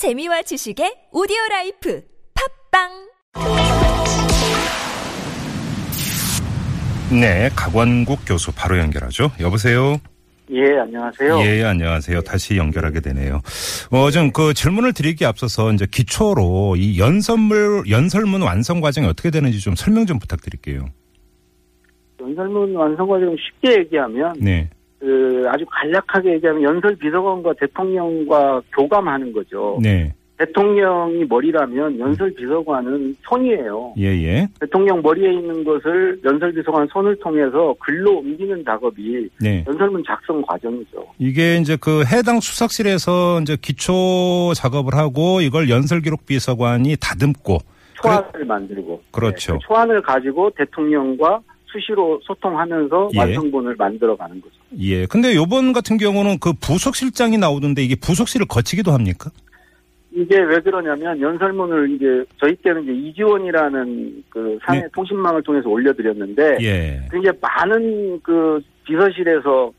[0.00, 2.00] 재미와 지식의 오디오 life
[2.72, 2.88] 팟빵
[7.20, 9.30] 네, 강원국 교수 바로 연결하죠.
[9.40, 9.98] 여보세요.
[10.52, 11.40] 예, 안녕하세요.
[11.40, 12.22] 예, 안녕하세요.
[12.22, 13.42] 다시 연결하게 되네요.
[13.90, 19.60] 어, 좀 그 질문을 드리기 앞서서 이제 기초로 이 연설문 연설문 완성 과정이 어떻게 되는지
[19.60, 20.86] 좀 설명 좀 부탁드릴게요.
[22.22, 24.70] 연설문 완성 과정 쉽게 얘기하면 네.
[25.00, 29.78] 그 아주 간략하게 얘기하면 연설 비서관과 대통령과 교감하는 거죠.
[29.82, 30.14] 네.
[30.40, 33.92] 대통령이 머리라면 연설 비서관은 손이에요.
[33.98, 34.48] 예, 예.
[34.58, 39.64] 대통령 머리에 있는 것을 연설 비서관 손을 통해서 글로 옮기는 작업이 네.
[39.68, 41.06] 연설문 작성 과정이죠.
[41.18, 47.58] 이게 이제 그 해당 수석실에서 이제 기초 작업을 하고 이걸 연설 기록 비서관이 다듬고
[48.02, 49.52] 초안을 만들고 그렇죠.
[49.52, 51.40] 네, 그 초안을 가지고 대통령과
[51.72, 53.18] 수시로 소통하면서 예.
[53.18, 54.54] 완성본을 만들어가는 거죠.
[54.78, 55.06] 예.
[55.06, 59.30] 근데 요번 같은 경우는 그 부속실장이 나오던데 이게 부속실을 거치기도 합니까?
[60.12, 64.88] 이게 왜 그러냐면 연설문을 이제 저희 때는 이제 이지원이라는 그 사내 네.
[64.92, 67.00] 통신망을 통해서 올려드렸는데 예.
[67.08, 69.72] 그 이제 많은 그 비서실에서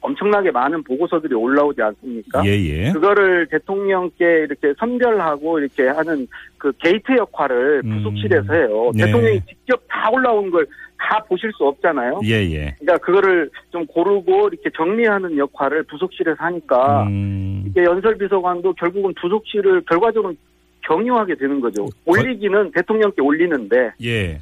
[0.00, 2.42] 엄청나게 많은 보고서들이 올라오지 않습니까?
[2.46, 2.92] 예, 예.
[2.92, 7.96] 그거를 대통령께 이렇게 선별하고 이렇게 하는 그 게이트 역할을 음.
[7.96, 8.90] 부속실에서 해요.
[8.94, 9.06] 네.
[9.06, 10.66] 대통령이 직접 다 올라온 걸
[11.00, 12.20] 다 보실 수 없잖아요.
[12.24, 12.74] 예, 예.
[12.78, 17.64] 그러니까 그거를 좀 고르고 이렇게 정리하는 역할을 부속실에서 하니까 음.
[17.66, 20.34] 이게 연설 비서관도 결국은 부속실을 결과적으로
[20.82, 21.86] 경유하게 되는 거죠.
[22.04, 24.38] 올리기는 대통령께 올리는데 예.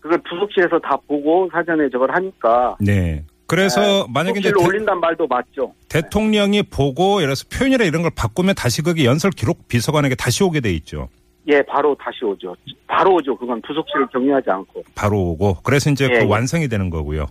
[0.00, 3.24] 그걸 부속실에서 다 보고 사전에 저걸 하니까 네.
[3.52, 5.74] 그래서 만약에 이제 대, 올린단 말도 맞죠.
[5.90, 10.60] 대통령이 보고 예를 들어서 표현이나 이런 걸 바꾸면 다시 그게 연설 기록 비서관에게 다시 오게
[10.60, 11.10] 돼 있죠.
[11.48, 12.56] 예, 바로 다시 오죠.
[12.86, 13.36] 바로 오죠.
[13.36, 14.84] 그건 부속실을 경유하지 않고.
[14.94, 15.58] 바로 오고.
[15.64, 16.24] 그래서 이제 예, 그 예.
[16.24, 17.26] 완성이 되는 거고요.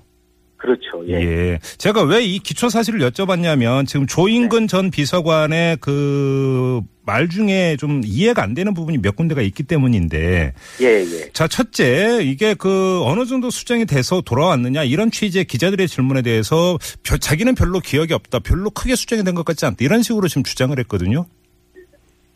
[0.61, 1.03] 그렇죠.
[1.07, 1.13] 예.
[1.13, 1.59] 예.
[1.79, 4.13] 제가 왜 이 기초 사실을 여쭤봤냐면 지금 네.
[4.13, 10.53] 조인근 전 비서관의 그 말 중에 좀 이해가 안 되는 부분이 몇 군데가 있기 때문인데
[10.81, 11.31] 예, 예.
[11.33, 17.17] 자, 첫째, 이게 그 어느 정도 수정이 돼서 돌아왔느냐 이런 취지의 기자들의 질문에 대해서 별-
[17.17, 18.39] 자기는 별로 기억이 없다.
[18.39, 19.77] 별로 크게 수정이 된 것 같지 않다.
[19.81, 21.25] 이런 식으로 지금 주장을 했거든요.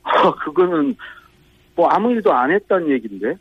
[0.03, 0.95] 어, 그거는
[1.75, 3.35] 뭐 아무 일도 안 했다는 얘기인데.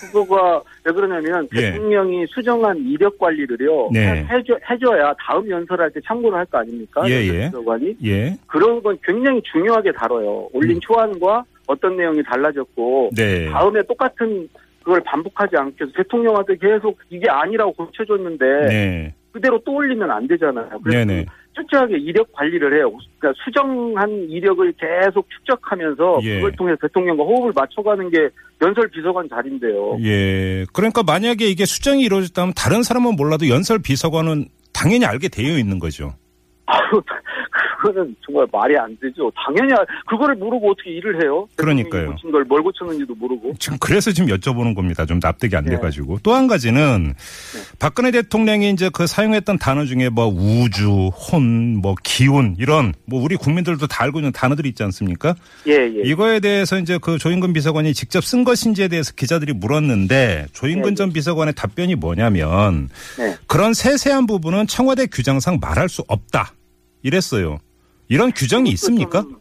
[0.00, 1.72] 그거가 왜 그러냐면 예.
[1.72, 3.90] 대통령이 수정한 이력 관리를요.
[3.92, 4.24] 네.
[4.30, 7.02] 해줘, 해줘야 다음 연설할 때 참고를 할 거 아닙니까?
[7.08, 7.46] 예, 연설 예.
[7.46, 7.96] 비서관이.
[8.04, 8.36] 예.
[8.46, 10.48] 그런 건 굉장히 중요하게 다뤄요.
[10.52, 10.80] 올린 음.
[10.80, 13.48] 초안과 어떤 내용이 달라졌고 네.
[13.50, 14.48] 다음에 똑같은
[14.80, 19.14] 그걸 반복하지 않게 해서 대통령한테 계속 이게 아니라고 고쳐줬는데 네.
[19.34, 20.78] 그대로 또 올리면 안 되잖아요.
[20.80, 21.26] 그래서 네네.
[21.56, 22.92] 철저하게 이력 관리를 해요.
[23.18, 26.36] 그러니까 수정한 이력을 계속 축적하면서 예.
[26.36, 28.28] 그걸 통해서 대통령과 호흡을 맞춰가는 게
[28.62, 29.98] 연설 비서관 자리인데요.
[30.02, 30.64] 예.
[30.72, 36.14] 그러니까 만약에 이게 수정이 이루어졌다면 다른 사람은 몰라도 연설 비서관은 당연히 알게 되어 있는 거죠.
[36.66, 37.02] 아유,
[37.84, 39.30] 그거는 정말 말이 안 되죠.
[39.36, 41.46] 당연히 알- 그거를 모르고 어떻게 일을 해요?
[41.56, 42.12] 그러니까요.
[42.12, 43.52] 고친 걸 뭘 고쳤는지도 모르고.
[43.58, 45.04] 지금 그래서 지금 여쭤보는 겁니다.
[45.04, 45.70] 좀 납득이 안 네.
[45.72, 46.18] 돼가지고.
[46.22, 47.14] 또 한 가지는
[47.78, 53.36] 박근혜 대통령이 이제 그 사용했던 단어 중에 뭐 우주, 혼, 뭐 기운 이런 뭐 우리
[53.36, 55.34] 국민들도 다 알고 있는 단어들이 있지 않습니까?
[55.66, 56.02] 예, 예.
[56.04, 60.94] 이거에 대해서 이제 그 조인근 비서관이 직접 쓴 것인지에 대해서 기자들이 물었는데 조인근 네.
[60.94, 63.36] 전 비서관의 답변이 뭐냐면 네.
[63.46, 66.52] 그런 세세한 부분은 청와대 규정상 말할 수 없다.
[67.02, 67.58] 이랬어요.
[68.08, 69.22] 이런 규정이 있습니까?
[69.22, 69.36] 좀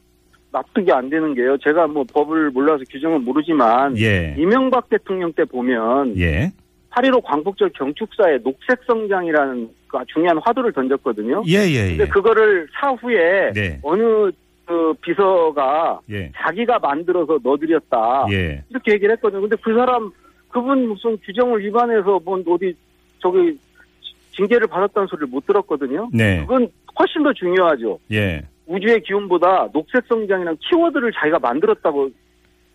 [0.52, 1.58] 납득이 안 되는 게요.
[1.58, 4.36] 제가 뭐 법을 몰라서 규정은 모르지만 예.
[4.38, 6.52] 이명박 대통령 때 보면 예.
[6.92, 11.44] 8.15 광복절 경축사에 녹색 성장이라는 그 중요한 화두를 던졌거든요.
[11.48, 12.08] 예, 예, 근데 예.
[12.08, 13.80] 그거를 사후에 네.
[13.82, 14.32] 어느
[14.66, 16.32] 그 비서가 예.
[16.36, 18.64] 자기가 만들어서 넣어드렸다 예.
[18.70, 19.42] 이렇게 얘기를 했거든요.
[19.42, 20.12] 근데 그 사람
[20.50, 22.76] 그분 무슨 규정을 위반해서 뭔 어디
[23.20, 23.58] 저기
[24.36, 26.10] 징계를 받았다는 소리를 못 들었거든요.
[26.14, 26.42] 네.
[26.42, 28.00] 그건 훨씬 더 중요하죠.
[28.12, 28.44] 예.
[28.68, 32.10] 우주의 기운보다 녹색 성장이랑 키워드를 자기가 만들었다고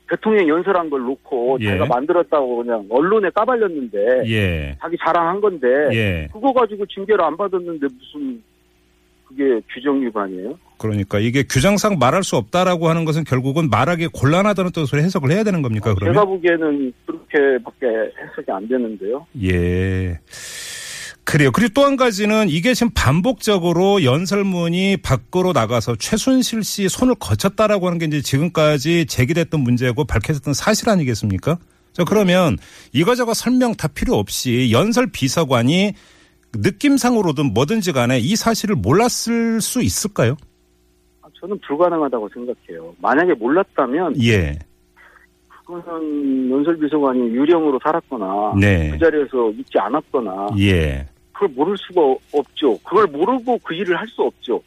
[0.09, 1.66] 대통령 연설한 걸 놓고 예.
[1.66, 4.76] 자기가 만들었다고 그냥 언론에 까발렸는데 예.
[4.81, 6.28] 자기 자랑한 건데 예.
[6.32, 8.43] 그거 가지고 징계를 안 받았는데 무슨
[9.28, 10.59] 그게 규정 위반이에요?
[10.78, 15.61] 그러니까 이게 규정상 말할 수 없다라고 하는 것은 결국은 말하기 곤란하다는 뜻으로 해석을 해야 되는
[15.61, 16.25] 겁니까, 제가 그러면?
[16.25, 19.26] 보기에는 그렇게밖에 해석이 안 되는데요.
[19.43, 20.19] 예.
[21.29, 21.51] 그래요.
[21.53, 27.99] 그리고 또 한 가지는 이게 지금 반복적으로 연설문이 밖으로 나가서 최순실 씨 손을 거쳤다라고 하는
[27.99, 31.59] 게 이제 지금까지 제기됐던 문제고 밝혀졌던 사실 아니겠습니까?
[31.93, 32.57] 자, 그러면
[32.95, 35.93] 이거저거 설명 다 필요 없이 연설 비서관이
[36.55, 40.35] 느낌상으로든 뭐든지 간에 이 사실을 몰랐을 수 있을까요?
[41.21, 42.95] 아, 저는 불가능하다고 생각해요.
[43.03, 44.59] 만약에 몰랐다면 예.
[45.67, 48.91] 그거는 연설 비서관이 유령으로 살았거나 네.
[48.93, 51.07] 그 자리에서 있지 않았거나 예.
[51.38, 52.00] 그걸 모를 수가
[52.32, 52.79] 없죠.
[52.79, 54.61] 그걸 모르고 그 일을 할 수 없죠.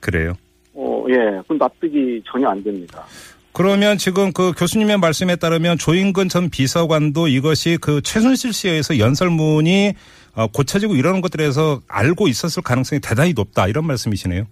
[0.00, 0.34] 그래요.
[0.74, 3.04] 어, 예, 그 납득이 전혀 안 됩니다.
[3.52, 9.94] 그러면 지금 그 교수님의 말씀에 따르면 조인근 전 비서관도 이것이 그 최순실 씨에 의해서 연설문이
[10.34, 14.46] 어, 고쳐지고 이러는 것들에서 알고 있었을 가능성이 대단히 높다 이런 말씀이시네요.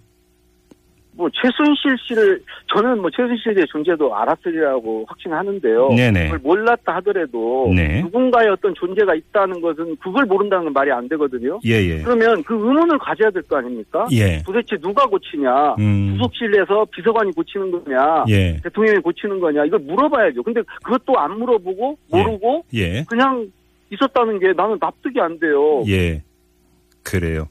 [1.15, 2.41] 뭐 최순실 씨를
[2.73, 5.89] 저는 뭐 최순실 씨의 존재도 알았으리라고 확신하는데요.
[5.89, 6.23] 네네.
[6.25, 8.01] 그걸 몰랐다 하더라도 네.
[8.01, 11.59] 누군가의 어떤 존재가 있다는 것은 그걸 모른다는 건 말이 안 되거든요.
[11.63, 12.01] 예예.
[12.03, 14.07] 그러면 그 의문을 가져야 될 거 아닙니까?
[14.11, 14.41] 예.
[14.45, 15.75] 도대체 누가 고치냐?
[15.79, 16.15] 음.
[16.17, 18.23] 부속실에서 비서관이 고치는 거냐?
[18.29, 18.57] 예.
[18.63, 19.65] 대통령이 고치는 거냐?
[19.65, 20.41] 이걸 물어봐야죠.
[20.43, 22.17] 근데 그것도 안 물어보고 예.
[22.17, 23.03] 모르고 예.
[23.03, 23.45] 그냥
[23.91, 25.83] 있었다는 게 나는 납득이 안 돼요.
[25.87, 26.23] 예.
[27.03, 27.47] 그래요.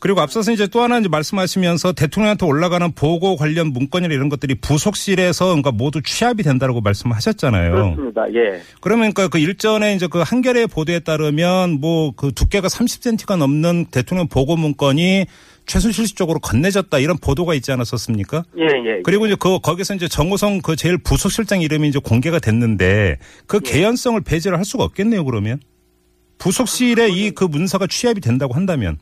[0.00, 5.46] 그리고 앞서서 이제 또 하나 이제 말씀하시면서 대통령한테 올라가는 보고 관련 문건이나 이런 것들이 부속실에서
[5.46, 7.70] 그러니까 모두 취합이 된다라고 말씀하셨잖아요.
[7.72, 8.26] 그렇습니다.
[8.34, 8.60] 예.
[8.80, 14.28] 그러면 그러니까 그 일전에 이제 그 한겨레 보도에 따르면 뭐 그 두께가 30cm가 넘는 대통령
[14.28, 15.26] 보고 문건이
[15.66, 18.44] 최순실 씨 쪽으로 건네졌다 이런 보도가 있지 않았었습니까?
[18.58, 19.02] 예, 예.
[19.02, 23.70] 그리고 이제 그 거기서 이제 정호성 그 제일 부속실장 이름이 이제 공개가 됐는데 그 예.
[23.70, 25.24] 개연성을 배제를 할 수가 없겠네요.
[25.24, 25.60] 그러면
[26.44, 28.98] 부속실에 이 그 문서가 취합이 된다고 한다면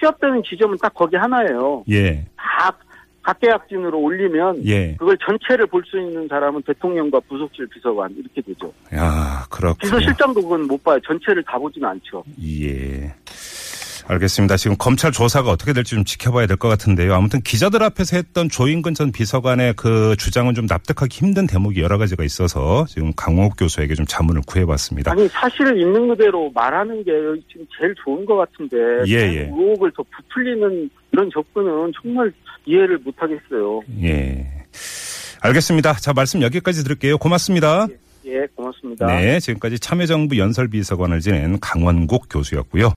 [0.00, 1.84] 취업되는 지점은 딱 거기 하나예요.
[1.90, 2.74] 예, 다
[3.22, 4.94] 각계약진으로 올리면 예.
[4.96, 8.72] 그걸 전체를 볼 수 있는 사람은 대통령과 부속실 비서관 이렇게 되죠.
[8.94, 9.76] 야 그렇군요.
[9.80, 10.98] 비서실장도 그건 못 봐요.
[11.06, 12.24] 전체를 다 보지는 않죠.
[12.42, 13.14] 예.
[14.08, 14.56] 알겠습니다.
[14.56, 17.12] 지금 검찰 조사가 어떻게 될지 좀 지켜봐야 될 것 같은데요.
[17.14, 22.24] 아무튼 기자들 앞에서 했던 조인근 전 비서관의 그 주장은 좀 납득하기 힘든 대목이 여러 가지가
[22.24, 25.12] 있어서 지금 강홍욱 교수에게 좀 자문을 구해봤습니다.
[25.12, 27.10] 아니 사실을 있는 그대로 말하는 게
[27.50, 28.76] 지금 제일 좋은 것 같은데
[29.08, 29.40] 예, 예.
[29.52, 32.32] 의혹을 더 부풀리는 이런 접근은 정말
[32.64, 33.82] 이해를 못 하겠어요.
[34.02, 34.46] 예.
[35.42, 35.94] 알겠습니다.
[35.94, 37.18] 자, 말씀 여기까지 드릴게요.
[37.18, 37.86] 고맙습니다.
[38.24, 39.06] 예, 고맙습니다.
[39.06, 39.38] 네.
[39.38, 42.92] 지금까지 참여정부 연설비서관을 지낸 강원국 교수였고요.